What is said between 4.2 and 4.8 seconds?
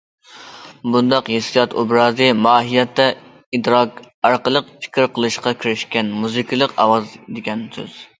ئارقىلىق